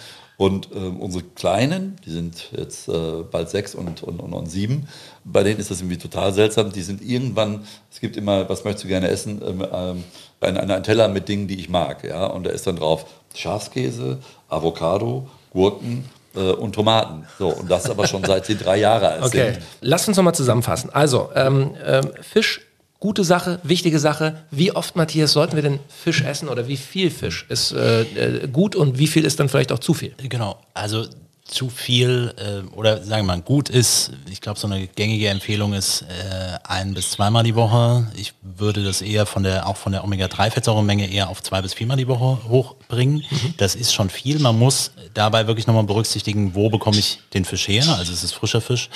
[0.43, 4.89] Und ähm, unsere Kleinen, die sind jetzt äh, bald sechs und, und, und, und, sieben,
[5.23, 6.73] bei denen ist das irgendwie total seltsam.
[6.73, 10.03] Die sind irgendwann, es gibt immer, was möchtest du gerne essen, ähm, ähm,
[10.41, 12.03] ein, ein, Teller mit Dingen, die ich mag.
[12.03, 12.25] Ja?
[12.25, 14.17] Und da ist dann drauf Schafskäse,
[14.49, 16.03] Avocado, Gurken,
[16.35, 17.25] äh, und Tomaten.
[17.39, 19.53] So, und das aber schon seit sie drei Jahre alt okay.
[19.53, 19.63] sind.
[19.79, 20.89] Lass uns nochmal zusammenfassen.
[20.91, 22.59] Also, ähm, ähm, Fisch
[23.03, 24.37] gute Sache, wichtige Sache.
[24.49, 28.47] Wie oft, Matthias, sollten wir denn Fisch essen oder wie viel Fisch ist äh, äh,
[28.47, 30.13] gut und wie viel ist dann vielleicht auch zu viel?
[30.29, 31.05] Genau, also
[31.43, 35.73] zu viel äh, oder sagen wir mal gut ist, ich glaube so eine gängige Empfehlung
[35.73, 38.07] ist äh, ein bis zweimal die Woche.
[38.15, 41.97] Ich würde das eher von der auch von der Omega-3-Fettsäurenmenge eher auf zwei bis viermal
[41.97, 43.25] die Woche hochbringen.
[43.29, 43.53] Mhm.
[43.57, 44.39] Das ist schon viel.
[44.39, 47.83] Man muss dabei wirklich nochmal berücksichtigen, wo bekomme ich den Fisch her?
[47.97, 48.89] Also es ist frischer Fisch.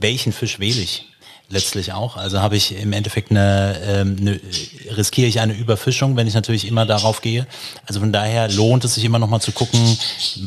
[0.00, 1.11] Welchen Fisch wähle ich?
[1.52, 2.16] Letztlich auch.
[2.16, 4.40] Also habe ich im Endeffekt eine, ähm, eine,
[4.96, 7.46] riskiere ich eine Überfischung, wenn ich natürlich immer darauf gehe.
[7.86, 9.98] Also von daher lohnt es sich immer noch mal zu gucken,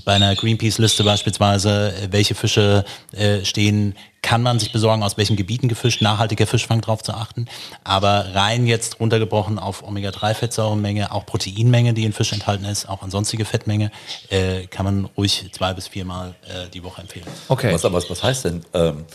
[0.03, 5.67] bei einer Greenpeace-Liste beispielsweise, welche Fische äh, stehen, kann man sich besorgen, aus welchen Gebieten
[5.67, 7.45] gefischt, nachhaltiger Fischfang drauf zu achten.
[7.83, 13.45] Aber rein jetzt runtergebrochen auf Omega-3-Fettsäurenmenge, auch Proteinmenge, die in Fisch enthalten ist, auch ansonstige
[13.45, 13.91] Fettmenge,
[14.29, 17.27] äh, kann man ruhig zwei bis viermal äh, die Woche empfehlen.
[17.49, 17.71] Okay.
[17.71, 19.05] Was, was, was heißt denn ähm,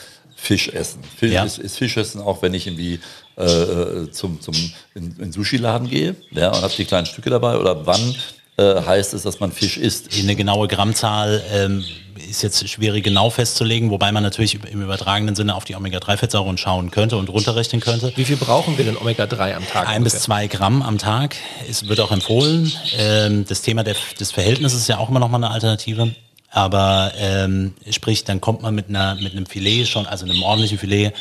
[0.40, 1.02] Fisch essen.
[1.18, 1.44] Fisch, ja.
[1.44, 2.98] ist, ist Fisch essen auch, wenn ich irgendwie
[3.36, 4.54] äh, äh zum, zum
[4.94, 8.16] in, in Sushi-Laden gehe ja, und habe die kleinen Stücke dabei oder wann
[8.56, 10.08] äh, heißt es, dass man Fisch isst?
[10.18, 11.84] Eine genaue Grammzahl ähm,
[12.28, 16.90] ist jetzt schwierig genau festzulegen, wobei man natürlich im übertragenen Sinne auf die Omega-3-Fettsäuren schauen
[16.90, 18.12] könnte und runterrechnen könnte.
[18.16, 19.88] Wie viel brauchen wir denn Omega-3 am Tag?
[19.88, 20.00] Ein ungefähr?
[20.00, 21.36] bis zwei Gramm am Tag.
[21.68, 22.72] Es wird auch empfohlen.
[22.98, 26.14] Ähm, das Thema der, des Verhältnisses ist ja auch immer noch mal eine Alternative.
[26.50, 30.78] Aber ähm, sprich, dann kommt man mit, einer, mit einem Filet schon, also einem ordentlichen
[30.78, 31.12] Filet,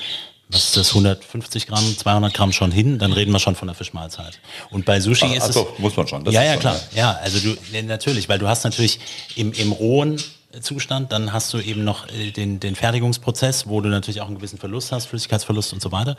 [0.50, 3.76] was ist das, 150 Gramm, 200 Gramm schon hin, dann reden wir schon von der
[3.76, 4.40] Fischmahlzeit.
[4.72, 5.80] Und bei Sushi Ach, ist also, es...
[5.80, 6.24] muss man schon.
[6.24, 6.80] Das ja, ja, klar.
[6.96, 7.20] Ja.
[7.22, 9.00] also du, natürlich, weil du hast natürlich
[9.36, 10.20] im, im rohen
[10.62, 14.38] Zustand, dann hast du eben noch äh, den, den Fertigungsprozess, wo du natürlich auch einen
[14.38, 16.18] gewissen Verlust hast, Flüssigkeitsverlust und so weiter.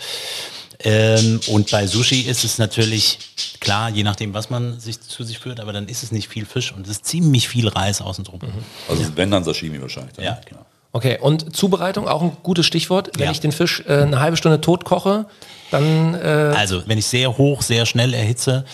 [0.82, 3.18] Ähm, und bei Sushi ist es natürlich
[3.60, 6.46] klar, je nachdem, was man sich zu sich führt, aber dann ist es nicht viel
[6.46, 8.40] Fisch und es ist ziemlich viel Reis außen drum.
[8.42, 8.64] Mhm.
[8.88, 9.08] Also ja.
[9.14, 10.14] wenn dann Sashimi wahrscheinlich.
[10.14, 10.24] Dann.
[10.24, 10.64] Ja, genau.
[10.92, 13.10] Okay, und Zubereitung auch ein gutes Stichwort.
[13.16, 13.30] Wenn ja.
[13.30, 15.26] ich den Fisch äh, eine halbe Stunde tot koche,
[15.70, 16.14] dann.
[16.14, 18.64] Äh also, wenn ich sehr hoch, sehr schnell erhitze,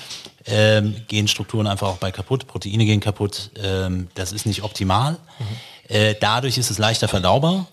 [0.46, 3.50] ähm, gehen Strukturen einfach auch bei kaputt, Proteine gehen kaputt.
[3.62, 5.12] Ähm, das ist nicht optimal.
[5.12, 5.94] Mhm.
[5.94, 7.66] Äh, dadurch ist es leichter verdaubar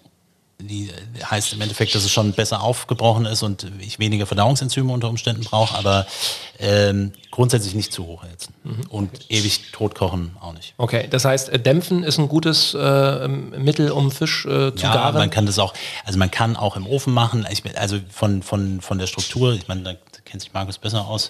[0.59, 0.89] die
[1.23, 5.43] heißt im Endeffekt, dass es schon besser aufgebrochen ist und ich weniger Verdauungsenzyme unter Umständen
[5.43, 6.05] brauche, aber
[6.59, 8.53] ähm, grundsätzlich nicht zu hoch erhitzen.
[8.63, 8.83] Mhm.
[8.89, 10.73] Und ewig tot kochen auch nicht.
[10.77, 14.93] Okay, das heißt, äh, dämpfen ist ein gutes äh, Mittel, um Fisch äh, zu ja,
[14.93, 15.15] garen?
[15.15, 15.73] man kann das auch,
[16.05, 19.67] also man kann auch im Ofen machen, ich, also von, von, von der Struktur, ich
[19.67, 19.93] meine, da
[20.33, 21.29] kennt sich Markus besser aus,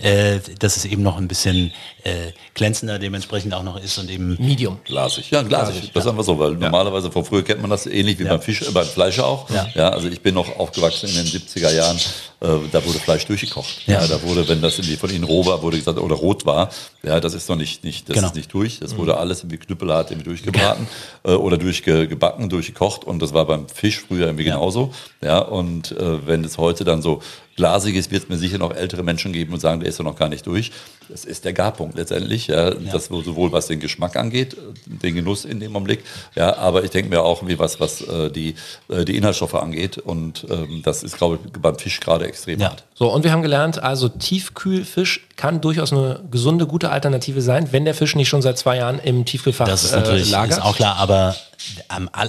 [0.00, 1.70] äh, dass es eben noch ein bisschen
[2.02, 4.38] äh, glänzender dementsprechend auch noch ist und eben...
[4.40, 4.78] Medium.
[4.84, 5.30] Glasig.
[5.30, 5.74] Ja, glasig.
[5.74, 6.06] glasig das ja.
[6.06, 6.58] sagen wir so, weil ja.
[6.58, 8.30] normalerweise von früher kennt man das ähnlich wie ja.
[8.30, 9.50] beim Fisch, äh, beim Fleisch auch.
[9.50, 9.68] Ja.
[9.74, 9.90] ja.
[9.90, 11.98] Also ich bin noch aufgewachsen in den 70er Jahren,
[12.40, 13.86] äh, da wurde Fleisch durchgekocht.
[13.86, 14.06] Ja.
[14.06, 16.70] da wurde, wenn das irgendwie von Ihnen roh war, wurde gesagt, oder rot war,
[17.02, 18.28] ja, das ist noch nicht, nicht, das genau.
[18.28, 18.80] ist nicht durch.
[18.80, 20.88] Das wurde alles irgendwie knüppelhart irgendwie durchgebraten
[21.24, 24.94] äh, oder durchgebacken, durchgekocht und das war beim Fisch früher irgendwie genauso.
[25.20, 27.20] Ja, und äh, wenn es heute dann so
[27.58, 30.04] glasig ist, wird es mir sicher noch ältere Menschen geben und sagen, der ist ja
[30.04, 30.70] noch gar nicht durch.
[31.08, 32.46] Das ist der Garpunkt letztendlich.
[32.46, 32.74] Ja, ja.
[32.92, 36.04] Das sowohl was den Geschmack angeht, den Genuss in dem Augenblick,
[36.36, 38.54] ja, aber ich denke mir auch wie was, was äh, die,
[38.88, 39.98] äh, die Inhaltsstoffe angeht.
[39.98, 42.70] Und ähm, das ist, glaube ich, beim Fisch gerade extrem ja.
[42.70, 42.84] hart.
[42.94, 47.84] So, und wir haben gelernt, also Tiefkühlfisch kann durchaus eine gesunde, gute Alternative sein, wenn
[47.84, 50.58] der Fisch nicht schon seit zwei Jahren im Tiefkühlfach das ist natürlich, äh, lagert.
[50.58, 51.34] Ist auch klar, aber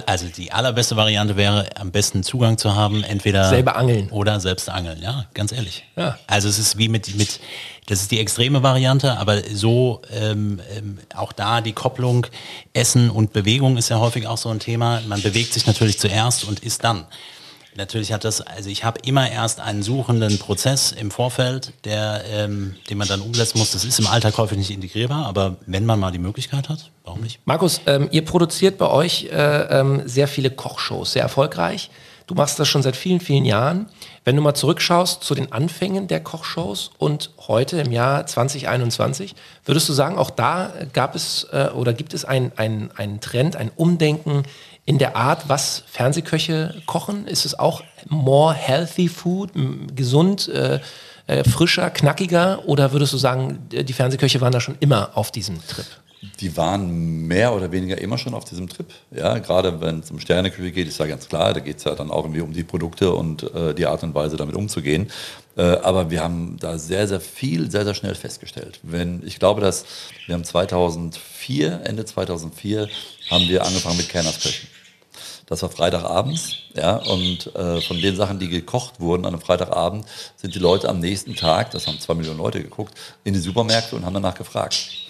[0.04, 4.68] also die allerbeste Variante wäre, am besten Zugang zu haben, entweder selber angeln oder selbst
[4.68, 5.00] angeln.
[5.00, 5.84] Ja, ganz ehrlich.
[5.96, 6.18] Ja.
[6.26, 7.40] Also es ist wie mit mit
[7.86, 12.26] das ist die extreme Variante, aber so ähm, ähm, auch da die Kopplung
[12.72, 15.00] Essen und Bewegung ist ja häufig auch so ein Thema.
[15.08, 17.06] Man bewegt sich natürlich zuerst und isst dann.
[17.76, 22.74] Natürlich hat das, also ich habe immer erst einen suchenden Prozess im Vorfeld, der, ähm,
[22.88, 23.70] den man dann umsetzen muss.
[23.70, 27.20] Das ist im Alltag häufig nicht integrierbar, aber wenn man mal die Möglichkeit hat, warum
[27.20, 27.38] nicht?
[27.44, 31.90] Markus, ähm, ihr produziert bei euch äh, ähm, sehr viele Kochshows, sehr erfolgreich.
[32.26, 33.86] Du machst das schon seit vielen, vielen Jahren.
[34.24, 39.88] Wenn du mal zurückschaust zu den Anfängen der Kochshows und heute im Jahr 2021, würdest
[39.88, 44.44] du sagen, auch da gab es äh, oder gibt es einen ein Trend, ein Umdenken
[44.84, 47.26] in der Art, was Fernsehköche kochen?
[47.26, 49.50] Ist es auch more healthy food,
[49.94, 50.80] gesund, äh,
[51.26, 52.66] äh, frischer, knackiger?
[52.66, 55.86] Oder würdest du sagen, die Fernsehköche waren da schon immer auf diesem Trip?
[56.40, 58.86] Die waren mehr oder weniger immer schon auf diesem Trip.
[59.10, 61.94] Ja, gerade wenn es um Sterneküche geht, ist ja ganz klar, da geht es ja
[61.94, 65.10] dann auch irgendwie um die Produkte und äh, die Art und Weise, damit umzugehen.
[65.56, 68.80] Äh, aber wir haben da sehr, sehr viel, sehr, sehr schnell festgestellt.
[68.82, 69.86] Wenn, ich glaube, dass
[70.26, 72.88] wir haben 2004, Ende 2004,
[73.30, 74.68] haben wir angefangen mit Kerners Köchen.
[75.46, 80.06] Das war Freitagabends, ja, und äh, von den Sachen, die gekocht wurden an einem Freitagabend,
[80.36, 83.96] sind die Leute am nächsten Tag, das haben zwei Millionen Leute geguckt, in die Supermärkte
[83.96, 85.09] und haben danach gefragt.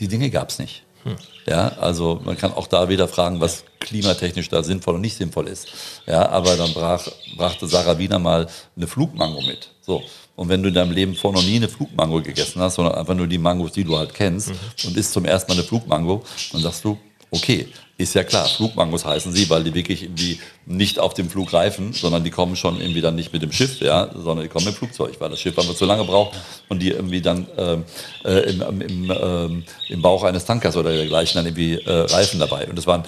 [0.00, 0.84] Die Dinge gab es nicht.
[1.04, 1.16] Hm.
[1.46, 5.48] Ja, also man kann auch da wieder fragen, was klimatechnisch da sinnvoll und nicht sinnvoll
[5.48, 5.68] ist.
[6.06, 9.70] Ja, aber dann brach, brachte Sarah Wiener mal eine Flugmango mit.
[9.80, 10.02] So.
[10.36, 13.14] Und wenn du in deinem Leben vor noch nie eine Flugmango gegessen hast, sondern einfach
[13.14, 14.58] nur die Mangos, die du halt kennst, mhm.
[14.86, 16.98] und isst zum ersten Mal eine Flugmango, dann sagst du,
[17.30, 17.68] okay,
[18.02, 21.92] ist ja klar, Flugmangos heißen sie, weil die wirklich irgendwie nicht auf dem Flug reifen,
[21.92, 24.74] sondern die kommen schon irgendwie dann nicht mit dem Schiff, ja, sondern die kommen mit
[24.74, 26.38] dem Flugzeug, weil das Schiff einfach zu lange braucht
[26.68, 27.84] und die irgendwie dann ähm,
[28.24, 32.66] äh, im, im, ähm, im Bauch eines Tankers oder dergleichen dann irgendwie äh, Reifen dabei.
[32.66, 33.04] Und das waren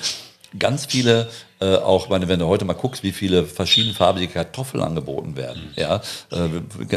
[0.58, 1.28] ganz viele,
[1.60, 5.72] äh, auch meine, wenn du heute mal guckst, wie viele verschiedenfarbige Kartoffeln angeboten werden.
[5.76, 5.96] Ja,
[6.30, 6.48] äh,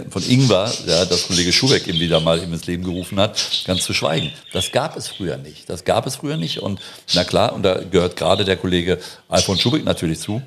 [0.09, 3.93] von Ingwer, ja, das Kollege Schubeck eben wieder mal ins Leben gerufen hat, ganz zu
[3.93, 4.31] schweigen.
[4.53, 5.69] Das gab es früher nicht.
[5.69, 6.59] Das gab es früher nicht.
[6.59, 6.79] Und
[7.13, 10.41] na klar, und da gehört gerade der Kollege Alfons Schubeck natürlich zu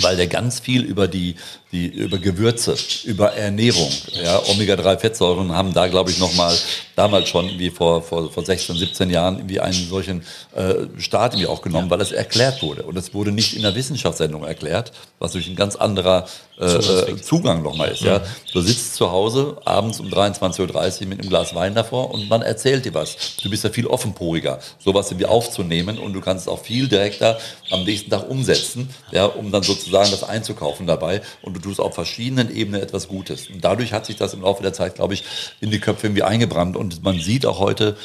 [0.00, 1.36] weil der ganz viel über die,
[1.72, 6.56] die über Gewürze, über Ernährung, ja, Omega-3-Fettsäuren haben da, glaube ich, nochmal
[6.96, 10.22] damals schon, wie vor, vor, vor 16, 17 Jahren, wie einen solchen
[10.54, 11.90] äh, Start irgendwie auch genommen, ja.
[11.90, 12.82] weil es erklärt wurde.
[12.84, 16.26] Und es wurde nicht in der Wissenschaftssendung erklärt, was durch ein ganz anderer
[16.58, 18.02] äh, äh Zugang nochmal ist.
[18.02, 18.22] Ja.
[18.52, 22.42] Du sitzt zu Hause abends um 23.30 Uhr mit einem Glas Wein davor und man
[22.42, 23.16] erzählt dir was.
[23.42, 27.38] Du bist ja viel offenporiger, sowas irgendwie aufzunehmen und du kannst es auch viel direkter
[27.70, 31.94] am nächsten Tag umsetzen, ja, um dann sozusagen das einzukaufen dabei und du tust auf
[31.94, 33.48] verschiedenen Ebenen etwas Gutes.
[33.48, 35.24] Und dadurch hat sich das im Laufe der Zeit, glaube ich,
[35.60, 37.96] in die Köpfe irgendwie eingebrannt und man sieht auch heute,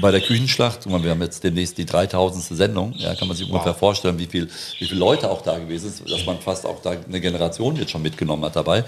[0.00, 2.56] bei der Küchenschlacht, wir haben jetzt demnächst die 3000.
[2.56, 3.54] Sendung, ja, kann man sich wow.
[3.54, 6.80] ungefähr vorstellen, wie viel, wie viele Leute auch da gewesen sind, dass man fast auch
[6.82, 8.84] da eine Generation jetzt schon mitgenommen hat dabei.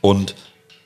[0.00, 0.34] Und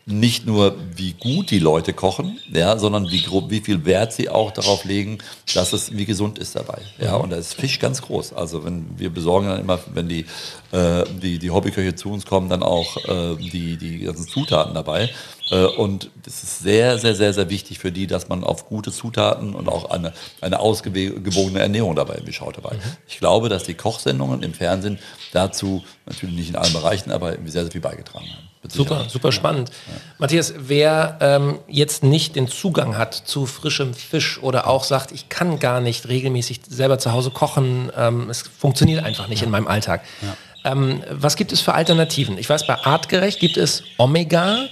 [0.07, 4.51] nicht nur, wie gut die Leute kochen, ja, sondern wie, wie viel Wert sie auch
[4.51, 5.19] darauf legen,
[5.55, 6.83] dass es wie gesund ist dabei.
[6.99, 8.35] Ja, und da ist Fisch ganz groß.
[8.35, 10.27] Also wenn wir besorgen dann immer, wenn die,
[10.73, 15.09] äh, die, die Hobbyköche zu uns kommen, dann auch äh, die, die ganzen Zutaten dabei.
[15.51, 18.93] Äh, und es ist sehr, sehr, sehr, sehr wichtig für die, dass man auf gute
[18.93, 20.13] Zutaten und auch eine,
[20.43, 22.75] eine ausgewogene Ernährung dabei schaut dabei.
[22.75, 22.81] Mhm.
[23.07, 24.99] Ich glaube, dass die Kochsendungen im Fernsehen
[25.33, 28.54] dazu, natürlich nicht in allen Bereichen, aber sehr, sehr viel beigetragen haben.
[28.69, 29.71] Super, super spannend.
[29.71, 29.95] Ja.
[30.19, 35.29] Matthias, wer ähm, jetzt nicht den Zugang hat zu frischem Fisch oder auch sagt, ich
[35.29, 39.47] kann gar nicht regelmäßig selber zu Hause kochen, ähm, es funktioniert einfach nicht ja.
[39.47, 40.03] in meinem Alltag.
[40.23, 40.73] Ja.
[40.73, 42.39] Ähm, was gibt es für Alternativen?
[42.39, 44.67] Ich weiß, bei Artgerecht gibt es Omega.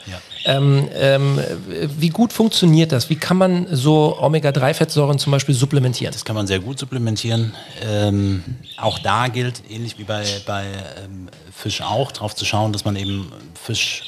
[0.44, 1.40] Ähm, ähm,
[1.98, 3.10] wie gut funktioniert das?
[3.10, 6.12] Wie kann man so Omega-3-Fettsäuren zum Beispiel supplementieren?
[6.12, 7.54] Das kann man sehr gut supplementieren.
[7.82, 8.42] Ähm,
[8.76, 10.64] auch da gilt, ähnlich wie bei, bei
[11.04, 14.02] ähm, Fisch auch, darauf zu schauen, dass man eben Fisch,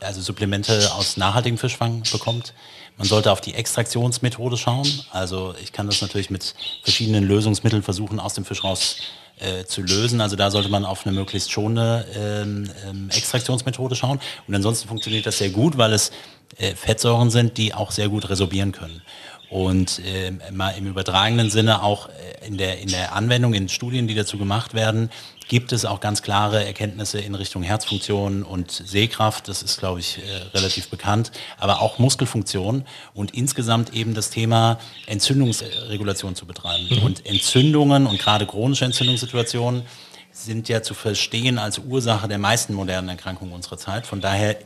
[0.00, 2.52] also Supplemente aus nachhaltigem Fischfang bekommt.
[2.98, 4.86] Man sollte auf die Extraktionsmethode schauen.
[5.10, 8.96] Also ich kann das natürlich mit verschiedenen Lösungsmitteln versuchen, aus dem Fisch raus
[9.40, 10.20] äh, zu lösen.
[10.20, 14.20] Also da sollte man auf eine möglichst schonende ähm, ähm, Extraktionsmethode schauen.
[14.46, 16.10] Und ansonsten funktioniert das sehr gut, weil es
[16.58, 19.02] äh, Fettsäuren sind, die auch sehr gut resorbieren können.
[19.50, 24.06] Und äh, mal im übertragenen Sinne auch äh, in der, in der Anwendung, in Studien,
[24.06, 25.10] die dazu gemacht werden,
[25.48, 29.48] gibt es auch ganz klare Erkenntnisse in Richtung Herzfunktion und Sehkraft.
[29.48, 31.32] Das ist, glaube ich, äh, relativ bekannt.
[31.58, 32.84] Aber auch Muskelfunktion
[33.14, 36.86] und insgesamt eben das Thema Entzündungsregulation zu betreiben.
[36.90, 37.02] Mhm.
[37.02, 39.82] Und Entzündungen und gerade chronische Entzündungssituationen
[40.30, 44.06] sind ja zu verstehen als Ursache der meisten modernen Erkrankungen unserer Zeit.
[44.06, 44.56] Von daher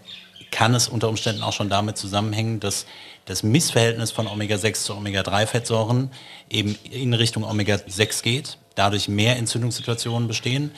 [0.50, 2.86] kann es unter Umständen auch schon damit zusammenhängen, dass
[3.24, 6.10] das Missverhältnis von Omega-6 zu Omega-3-Fettsäuren
[6.50, 10.72] eben in Richtung Omega-6 geht, dadurch mehr Entzündungssituationen bestehen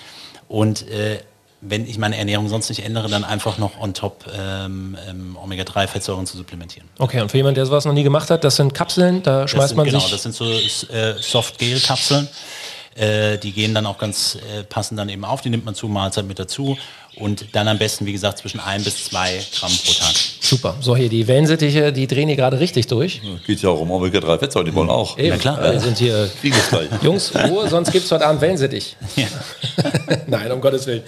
[0.48, 1.20] und äh,
[1.66, 6.26] wenn ich meine Ernährung sonst nicht ändere, dann einfach noch on top ähm, ähm, Omega-3-Fettsäuren
[6.26, 6.88] zu supplementieren.
[6.98, 9.68] Okay, und für jemanden, der sowas noch nie gemacht hat, das sind Kapseln, da schmeißt
[9.68, 10.08] sind, man genau, sich...
[10.08, 12.28] Genau, das sind so äh, Soft-Gel-Kapseln.
[12.96, 15.40] Äh, die gehen dann auch ganz äh, passend dann eben auf.
[15.40, 16.78] Die nimmt man zu Mahlzeit mit dazu.
[17.16, 20.14] Und dann am besten, wie gesagt, zwischen ein bis zwei Gramm pro Tag.
[20.54, 20.76] Super.
[20.80, 23.20] So, hier die Wellensittiche, die drehen hier gerade richtig durch.
[23.44, 25.18] Geht ja auch um Omega-3-Fettsäuren, die wollen auch.
[25.18, 25.30] Eben.
[25.30, 25.60] Ja, klar.
[25.60, 26.30] Wir sind hier.
[27.02, 28.96] Jungs, Ruhe, sonst gibt es heute Abend Wellensittich.
[29.16, 29.26] Ja.
[30.28, 31.02] Nein, um Gottes Willen.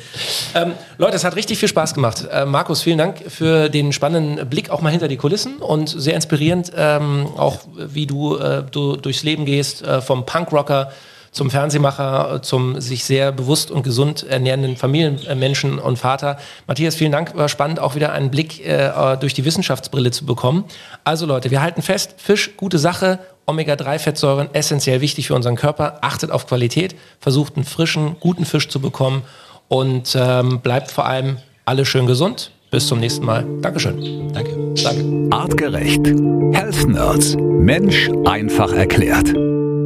[0.56, 2.26] Ähm, Leute, es hat richtig viel Spaß gemacht.
[2.28, 6.14] Äh, Markus, vielen Dank für den spannenden Blick auch mal hinter die Kulissen und sehr
[6.14, 10.90] inspirierend, ähm, auch wie du, äh, du durchs Leben gehst, äh, vom Punkrocker
[11.37, 16.38] zum Fernsehmacher, zum sich sehr bewusst und gesund ernährenden Familienmenschen und Vater.
[16.66, 17.37] Matthias, vielen Dank.
[17.37, 20.64] War spannend, auch wieder einen Blick äh, durch die Wissenschaftsbrille zu bekommen.
[21.05, 23.18] Also Leute, wir halten fest, Fisch, gute Sache.
[23.44, 25.99] Omega-3-Fettsäuren, essentiell wichtig für unseren Körper.
[26.01, 29.22] Achtet auf Qualität, versucht einen frischen, guten Fisch zu bekommen
[29.68, 32.51] und ähm, bleibt vor allem alle schön gesund.
[32.70, 33.46] Bis zum nächsten Mal.
[33.61, 34.33] Dankeschön.
[34.33, 34.75] Danke.
[34.83, 35.29] Danke.
[35.31, 36.05] Artgerecht.
[36.53, 37.37] Health Nerds.
[37.38, 39.33] Mensch einfach erklärt.